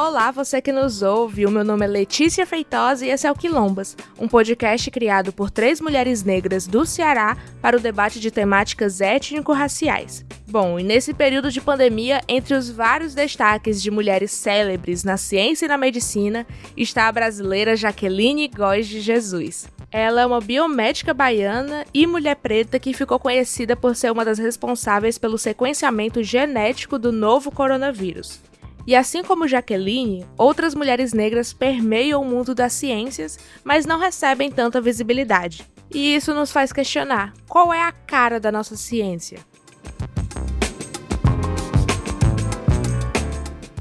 [0.00, 1.44] Olá, você que nos ouve.
[1.44, 5.50] O meu nome é Letícia Feitosa e esse é o Quilombas, um podcast criado por
[5.50, 10.24] três mulheres negras do Ceará para o debate de temáticas étnico-raciais.
[10.46, 15.66] Bom, e nesse período de pandemia, entre os vários destaques de mulheres célebres na ciência
[15.66, 16.46] e na medicina,
[16.76, 19.66] está a brasileira Jaqueline Góes de Jesus.
[19.90, 24.38] Ela é uma biomédica baiana e mulher preta que ficou conhecida por ser uma das
[24.38, 28.40] responsáveis pelo sequenciamento genético do novo coronavírus.
[28.88, 34.50] E assim como Jaqueline, outras mulheres negras permeiam o mundo das ciências, mas não recebem
[34.50, 35.70] tanta visibilidade.
[35.92, 39.40] E isso nos faz questionar: qual é a cara da nossa ciência?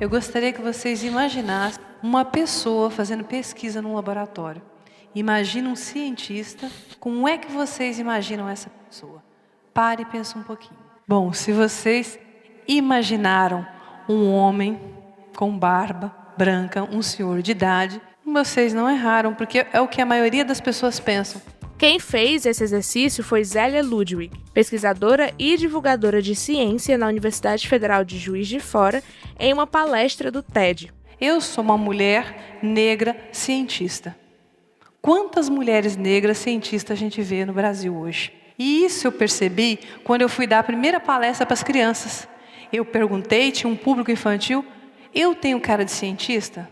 [0.00, 4.62] Eu gostaria que vocês imaginassem uma pessoa fazendo pesquisa num laboratório.
[5.16, 6.70] Imagina um cientista.
[7.00, 9.20] Como é que vocês imaginam essa pessoa?
[9.74, 10.78] Pare e pense um pouquinho.
[11.08, 12.16] Bom, se vocês
[12.68, 13.66] imaginaram
[14.08, 14.80] um homem
[15.36, 18.00] com barba branca, um senhor de idade.
[18.24, 21.40] Vocês não erraram, porque é o que a maioria das pessoas pensam.
[21.76, 28.04] Quem fez esse exercício foi Zélia Ludwig, pesquisadora e divulgadora de ciência na Universidade Federal
[28.04, 29.02] de Juiz de Fora,
[29.38, 30.92] em uma palestra do TED.
[31.20, 34.16] Eu sou uma mulher negra cientista.
[35.00, 38.32] Quantas mulheres negras cientistas a gente vê no Brasil hoje?
[38.56, 42.28] E isso eu percebi quando eu fui dar a primeira palestra para as crianças.
[42.72, 44.64] Eu perguntei, tinha um público infantil,
[45.14, 46.68] eu tenho cara de cientista?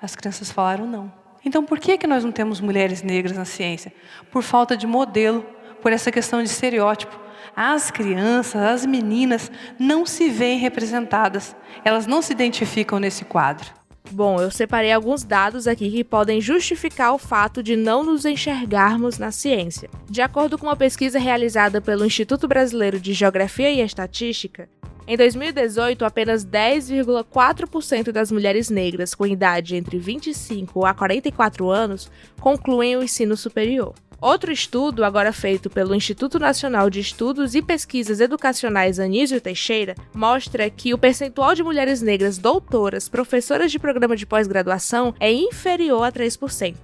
[0.00, 1.12] As crianças falaram não.
[1.44, 3.92] Então por que, que nós não temos mulheres negras na ciência?
[4.30, 5.44] Por falta de modelo,
[5.82, 7.20] por essa questão de estereótipo.
[7.54, 13.70] As crianças, as meninas, não se veem representadas, elas não se identificam nesse quadro.
[14.10, 19.18] Bom, eu separei alguns dados aqui que podem justificar o fato de não nos enxergarmos
[19.18, 19.88] na ciência.
[20.08, 24.68] De acordo com uma pesquisa realizada pelo Instituto Brasileiro de Geografia e Estatística,
[25.06, 32.96] em 2018, apenas 10,4% das mulheres negras com idade entre 25 a 44 anos concluem
[32.96, 33.94] o ensino superior.
[34.20, 40.70] Outro estudo, agora feito pelo Instituto Nacional de Estudos e Pesquisas Educacionais Anísio Teixeira, mostra
[40.70, 46.12] que o percentual de mulheres negras doutoras, professoras de programa de pós-graduação é inferior a
[46.12, 46.76] 3%.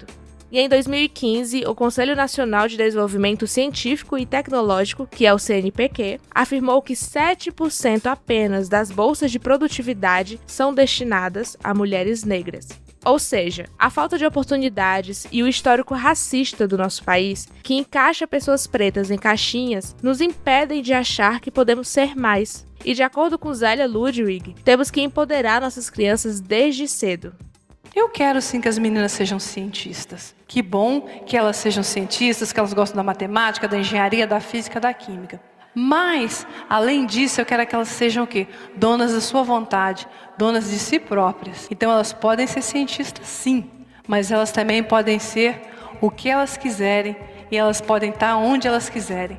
[0.51, 6.19] E em 2015, o Conselho Nacional de Desenvolvimento Científico e Tecnológico, que é o CNPq,
[6.35, 12.69] afirmou que 7% apenas das bolsas de produtividade são destinadas a mulheres negras.
[13.05, 18.27] Ou seja, a falta de oportunidades e o histórico racista do nosso país, que encaixa
[18.27, 22.67] pessoas pretas em caixinhas, nos impedem de achar que podemos ser mais.
[22.85, 27.35] E de acordo com Zélia Ludwig, temos que empoderar nossas crianças desde cedo.
[27.99, 30.33] Eu quero sim que as meninas sejam cientistas.
[30.47, 34.79] Que bom que elas sejam cientistas, que elas gostam da matemática, da engenharia, da física,
[34.79, 35.41] da química.
[35.75, 38.47] Mas, além disso, eu quero que elas sejam o quê?
[38.77, 40.07] Donas da sua vontade,
[40.39, 41.67] donas de si próprias.
[41.73, 43.69] Então elas podem ser cientistas sim,
[44.07, 45.61] mas elas também podem ser
[46.01, 47.17] o que elas quiserem
[47.51, 49.37] e elas podem estar onde elas quiserem.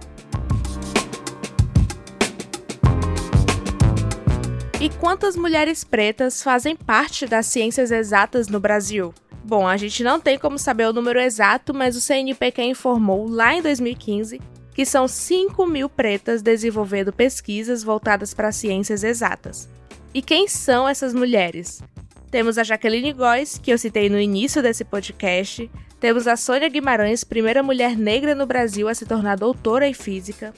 [4.82, 9.14] E quantas mulheres pretas fazem parte das ciências exatas no Brasil?
[9.44, 13.54] Bom, a gente não tem como saber o número exato, mas o CNPq informou lá
[13.54, 14.40] em 2015
[14.74, 19.68] que são 5 mil pretas desenvolvendo pesquisas voltadas para ciências exatas.
[20.14, 21.84] E quem são essas mulheres?
[22.32, 25.70] Temos a Jaqueline Góes, que eu citei no início desse podcast.
[26.00, 30.54] Temos a Sônia Guimarães, primeira mulher negra no Brasil a se tornar doutora em física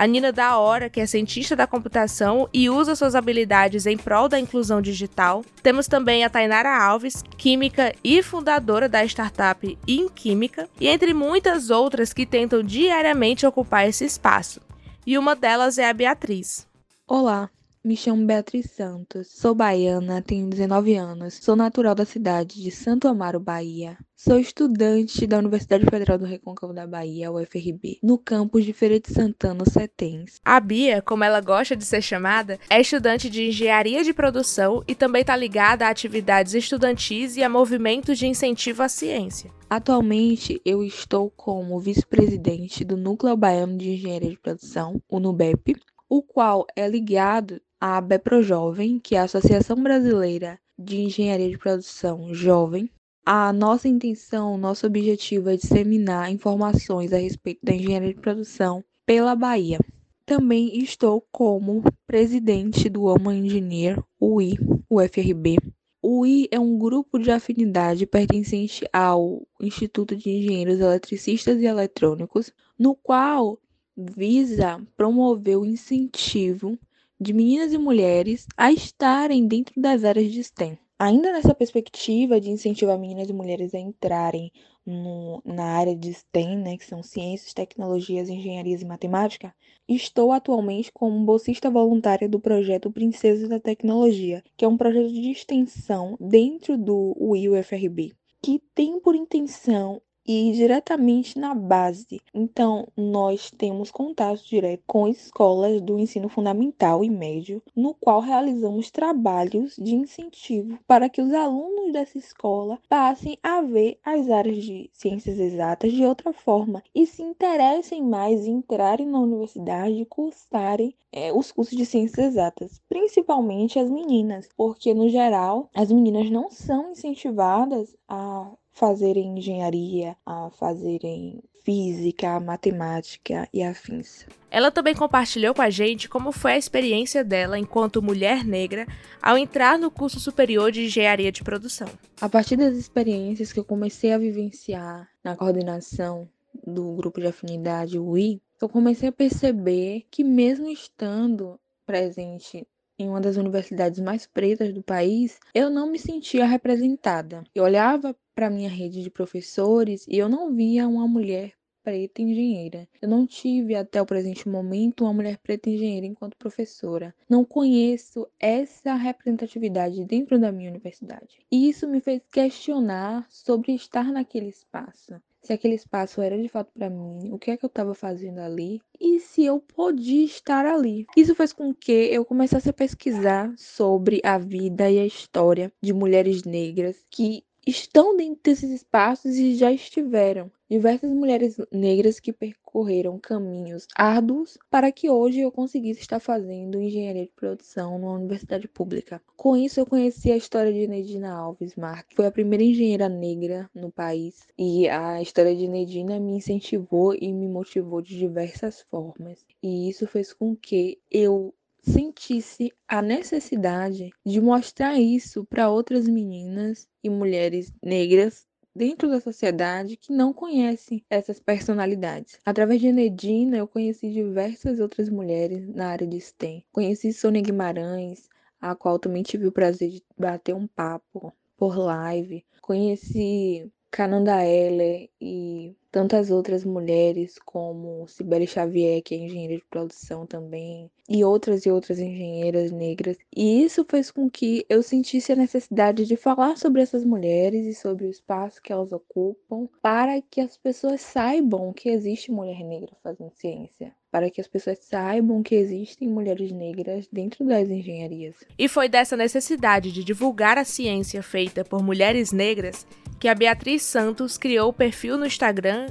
[0.00, 4.30] a Nina da Hora, que é cientista da computação e usa suas habilidades em prol
[4.30, 5.44] da inclusão digital.
[5.62, 12.14] Temos também a Tainara Alves, química e fundadora da startup Inquímica, e entre muitas outras
[12.14, 14.62] que tentam diariamente ocupar esse espaço.
[15.06, 16.66] E uma delas é a Beatriz.
[17.06, 17.50] Olá,
[17.82, 23.08] me chamo Beatriz Santos, sou baiana, tenho 19 anos, sou natural da cidade de Santo
[23.08, 23.96] Amaro, Bahia.
[24.14, 29.10] Sou estudante da Universidade Federal do Recôncavo da Bahia, UFRB, no campus de Feira de
[29.10, 30.38] Santana, Setens.
[30.44, 34.94] A Bia, como ela gosta de ser chamada, é estudante de engenharia de produção e
[34.94, 39.50] também está ligada a atividades estudantis e a movimentos de incentivo à ciência.
[39.70, 45.76] Atualmente, eu estou como vice-presidente do Núcleo Baiano de Engenharia de Produção, o NUBEP,
[46.10, 52.34] o qual é ligado à BEPROJovem, que é a Associação Brasileira de Engenharia de Produção
[52.34, 52.90] Jovem,
[53.24, 59.36] a nossa intenção, nosso objetivo é disseminar informações a respeito da engenharia de produção pela
[59.36, 59.78] Bahia.
[60.24, 65.58] Também estou como presidente do Woman Engineer, UI, UFRB.
[66.02, 72.50] O UI é um grupo de afinidade pertencente ao Instituto de Engenheiros Eletricistas e Eletrônicos,
[72.78, 73.58] no qual
[73.96, 76.78] visa promover o incentivo
[77.20, 80.78] de meninas e mulheres a estarem dentro das áreas de STEM.
[80.98, 84.50] ainda nessa perspectiva de incentivar meninas e mulheres a entrarem
[84.86, 89.54] no, na área de STEM, né, que são ciências, tecnologias, engenharias e matemática,
[89.88, 95.30] estou atualmente como bolsista voluntária do projeto Princesas da Tecnologia, que é um projeto de
[95.30, 98.12] extensão dentro do UFRB,
[98.42, 100.00] que tem por intenção
[100.32, 102.20] e diretamente na base.
[102.32, 108.92] Então, nós temos contato direto com escolas do ensino fundamental e médio, no qual realizamos
[108.92, 114.88] trabalhos de incentivo para que os alunos dessa escola passem a ver as áreas de
[114.92, 120.94] ciências exatas de outra forma e se interessem mais em entrarem na universidade e cursarem
[121.10, 126.50] é, os cursos de ciências exatas, principalmente as meninas, porque no geral as meninas não
[126.50, 134.26] são incentivadas a fazerem engenharia, a fazerem física, matemática e afins.
[134.50, 138.86] Ela também compartilhou com a gente como foi a experiência dela enquanto mulher negra
[139.22, 141.88] ao entrar no curso superior de engenharia de produção.
[142.20, 146.28] A partir das experiências que eu comecei a vivenciar na coordenação
[146.66, 152.66] do grupo de afinidade UI, eu comecei a perceber que mesmo estando presente
[152.98, 157.42] em uma das universidades mais pretas do país, eu não me sentia representada.
[157.54, 161.52] Eu olhava para minha rede de professores e eu não via uma mulher
[161.82, 162.88] preta engenheira.
[163.02, 167.14] Eu não tive até o presente momento uma mulher preta engenheira enquanto professora.
[167.28, 171.38] Não conheço essa representatividade dentro da minha universidade.
[171.52, 176.70] E isso me fez questionar sobre estar naquele espaço se aquele espaço era de fato
[176.72, 180.66] para mim, o que é que eu estava fazendo ali e se eu podia estar
[180.66, 181.06] ali.
[181.16, 185.92] Isso fez com que eu começasse a pesquisar sobre a vida e a história de
[185.92, 190.50] mulheres negras que estão dentro desses espaços e já estiveram.
[190.68, 197.24] Diversas mulheres negras que percorreram caminhos árduos para que hoje eu conseguisse estar fazendo engenharia
[197.24, 199.20] de produção numa universidade pública.
[199.36, 203.68] Com isso, eu conheci a história de Nedina Alves Marques, foi a primeira engenheira negra
[203.74, 209.44] no país, e a história de Nedina me incentivou e me motivou de diversas formas.
[209.60, 216.88] E isso fez com que eu sentisse a necessidade de mostrar isso para outras meninas
[217.02, 222.38] e mulheres negras dentro da sociedade que não conhecem essas personalidades.
[222.44, 226.64] Através de Enedina, eu conheci diversas outras mulheres na área de STEM.
[226.72, 228.28] Conheci Sônia Guimarães,
[228.60, 232.44] a qual também tive o prazer de bater um papo por live.
[232.62, 240.24] Conheci Cananda Heller e tantas outras mulheres como Sibeli Xavier, que é engenheira de produção
[240.24, 243.16] também, e outras e outras engenheiras negras.
[243.34, 247.74] E isso fez com que eu sentisse a necessidade de falar sobre essas mulheres e
[247.74, 252.92] sobre o espaço que elas ocupam, para que as pessoas saibam que existe mulher negra
[253.02, 258.34] fazendo ciência para que as pessoas saibam que existem mulheres negras dentro das engenharias.
[258.58, 262.84] E foi dessa necessidade de divulgar a ciência feita por mulheres negras
[263.20, 265.88] que a Beatriz Santos criou o perfil no Instagram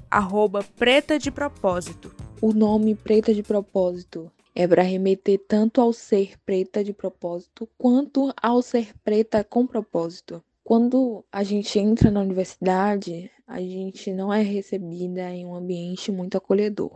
[0.76, 2.12] preta de propósito.
[2.42, 8.34] O nome Preta de Propósito é para remeter tanto ao ser preta de propósito quanto
[8.42, 10.44] ao ser preta com propósito.
[10.64, 16.38] Quando a gente entra na universidade, a gente não é recebida em um ambiente muito
[16.38, 16.92] acolhedor.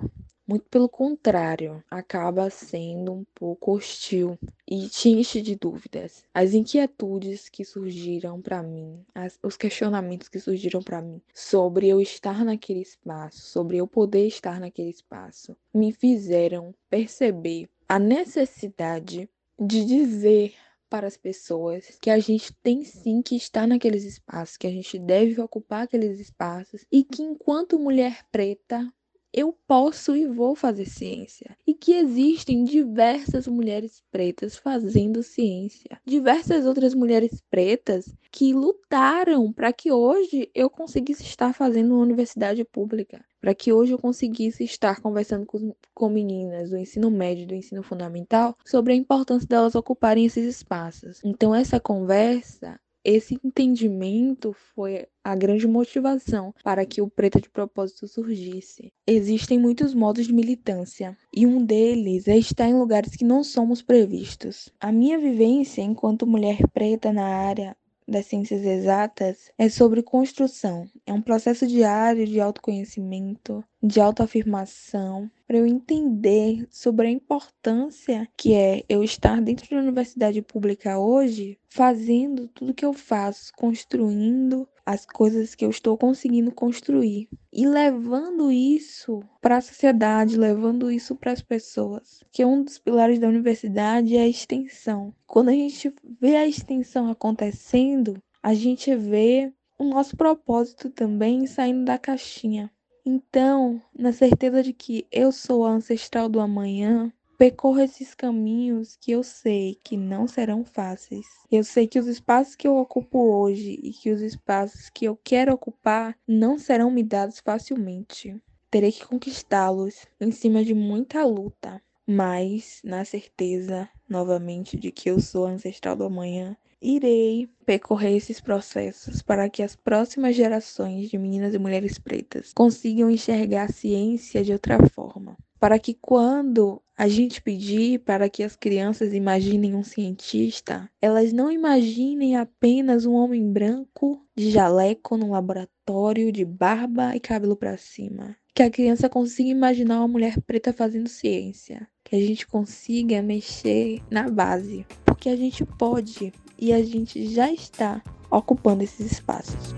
[0.45, 4.37] Muito pelo contrário, acaba sendo um pouco hostil
[4.69, 6.23] e te enche de dúvidas.
[6.31, 11.99] As inquietudes que surgiram para mim, as, os questionamentos que surgiram para mim sobre eu
[11.99, 19.27] estar naquele espaço, sobre eu poder estar naquele espaço, me fizeram perceber a necessidade
[19.59, 20.53] de dizer
[20.93, 24.99] para as pessoas que a gente tem sim que estar naqueles espaços, que a gente
[24.99, 28.93] deve ocupar aqueles espaços e que enquanto mulher preta
[29.33, 31.57] eu posso e vou fazer ciência.
[31.65, 35.99] E que existem diversas mulheres pretas fazendo ciência.
[36.05, 42.63] Diversas outras mulheres pretas que lutaram para que hoje eu conseguisse estar fazendo uma universidade
[42.63, 43.25] pública.
[43.41, 47.83] Para que hoje eu conseguisse estar conversando com, com meninas do ensino médio, do ensino
[47.83, 51.19] fundamental, sobre a importância delas ocuparem esses espaços.
[51.23, 58.07] Então, essa conversa esse entendimento foi a grande motivação para que o Preta de Propósito
[58.07, 58.91] surgisse.
[59.07, 63.81] Existem muitos modos de militância, e um deles é estar em lugares que não somos
[63.81, 64.69] previstos.
[64.79, 67.75] A minha vivência enquanto mulher preta na área
[68.07, 70.85] das ciências exatas é sobre construção.
[71.05, 78.53] É um processo diário de autoconhecimento, de autoafirmação, para eu entender sobre a importância que
[78.53, 85.05] é eu estar dentro da universidade pública hoje, fazendo tudo que eu faço, construindo as
[85.05, 91.31] coisas que eu estou conseguindo construir e levando isso para a sociedade, levando isso para
[91.31, 92.23] as pessoas.
[92.31, 95.13] Que um dos pilares da universidade é a extensão.
[95.25, 101.85] Quando a gente vê a extensão acontecendo, a gente vê o nosso propósito também saindo
[101.85, 102.71] da caixinha.
[103.05, 107.11] Então, na certeza de que eu sou a ancestral do amanhã,
[107.43, 111.25] Percorro esses caminhos que eu sei que não serão fáceis.
[111.51, 115.19] Eu sei que os espaços que eu ocupo hoje e que os espaços que eu
[115.21, 118.41] quero ocupar não serão me dados facilmente.
[118.71, 125.19] Terei que conquistá-los em cima de muita luta, mas na certeza, novamente, de que eu
[125.19, 131.53] sou ancestral do amanhã, irei percorrer esses processos para que as próximas gerações de meninas
[131.53, 137.41] e mulheres pretas consigam enxergar a ciência de outra forma para que quando a gente
[137.41, 144.21] pedir para que as crianças imaginem um cientista, elas não imaginem apenas um homem branco
[144.35, 148.35] de jaleco no laboratório, de barba e cabelo para cima.
[148.53, 151.87] Que a criança consiga imaginar uma mulher preta fazendo ciência.
[152.03, 154.85] Que a gente consiga mexer na base.
[155.05, 159.73] Porque a gente pode e a gente já está ocupando esses espaços.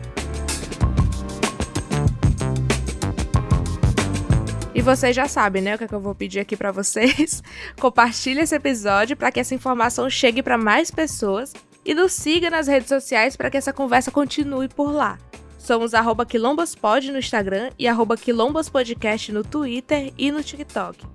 [4.75, 7.41] E vocês já sabem, né, o que, é que eu vou pedir aqui para vocês.
[7.79, 11.53] Compartilhe esse episódio para que essa informação chegue para mais pessoas
[11.85, 15.17] e nos siga nas redes sociais para que essa conversa continue por lá.
[15.57, 15.93] Somos
[16.27, 21.05] quilombospod no Instagram e quilombospodcast no Twitter e no TikTok.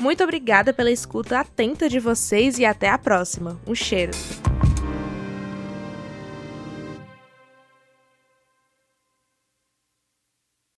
[0.00, 3.60] Muito obrigada pela escuta atenta de vocês e até a próxima.
[3.66, 4.12] Um cheiro!